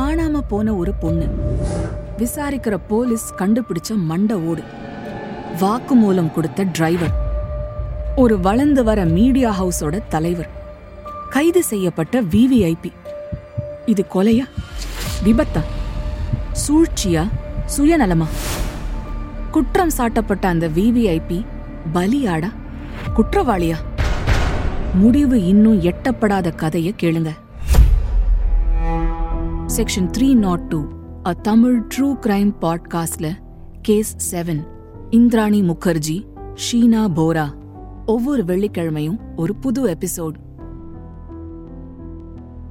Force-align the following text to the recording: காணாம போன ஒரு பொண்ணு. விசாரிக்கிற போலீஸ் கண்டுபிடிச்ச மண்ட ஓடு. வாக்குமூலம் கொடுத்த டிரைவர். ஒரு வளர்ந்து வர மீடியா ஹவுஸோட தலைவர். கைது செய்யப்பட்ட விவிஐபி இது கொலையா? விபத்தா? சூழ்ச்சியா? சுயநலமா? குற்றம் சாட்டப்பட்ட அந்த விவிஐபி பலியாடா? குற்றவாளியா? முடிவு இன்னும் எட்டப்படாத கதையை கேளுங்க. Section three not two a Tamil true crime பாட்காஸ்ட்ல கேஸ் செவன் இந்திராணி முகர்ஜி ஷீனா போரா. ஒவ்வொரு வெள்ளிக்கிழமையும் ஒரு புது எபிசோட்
காணாம 0.00 0.40
போன 0.48 0.74
ஒரு 0.74 0.94
பொண்ணு. 0.94 1.28
விசாரிக்கிற 2.18 2.78
போலீஸ் 2.88 3.34
கண்டுபிடிச்ச 3.38 3.96
மண்ட 4.08 4.32
ஓடு. 4.32 4.62
வாக்குமூலம் 5.60 6.32
கொடுத்த 6.32 6.62
டிரைவர். 6.62 7.10
ஒரு 8.16 8.40
வளர்ந்து 8.40 8.84
வர 8.84 9.04
மீடியா 9.04 9.64
ஹவுஸோட 9.64 10.00
தலைவர். 10.08 10.48
கைது 11.30 11.62
செய்யப்பட்ட 11.62 12.22
விவிஐபி 12.22 12.92
இது 13.86 14.04
கொலையா? 14.14 14.48
விபத்தா? 15.24 15.60
சூழ்ச்சியா? 16.68 17.28
சுயநலமா? 17.76 18.26
குற்றம் 19.50 19.90
சாட்டப்பட்ட 19.96 20.46
அந்த 20.46 20.68
விவிஐபி 20.68 21.44
பலியாடா? 21.94 22.52
குற்றவாளியா? 23.16 23.76
முடிவு 24.94 25.44
இன்னும் 25.44 25.82
எட்டப்படாத 25.82 26.54
கதையை 26.54 26.94
கேளுங்க. 27.02 27.30
Section 29.80 30.10
three 30.18 30.34
not 30.34 30.60
two 30.60 30.88
a 31.26 31.32
Tamil 31.32 31.86
true 31.96 32.02
crime 32.02 32.52
பாட்காஸ்ட்ல 32.60 33.30
கேஸ் 33.82 34.36
செவன் 34.36 34.66
இந்திராணி 35.10 35.62
முகர்ஜி 35.62 36.24
ஷீனா 36.54 37.08
போரா. 37.16 37.52
ஒவ்வொரு 38.06 38.44
வெள்ளிக்கிழமையும் 38.44 39.20
ஒரு 39.36 39.56
புது 39.56 39.84
எபிசோட் 39.86 40.34